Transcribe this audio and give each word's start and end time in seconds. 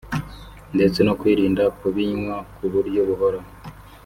ndetse 0.75 0.99
no 1.03 1.13
kwirinda 1.19 1.63
kubinywa 1.79 2.35
ku 2.55 2.63
buryo 2.73 2.99
buhoraho 3.07 3.49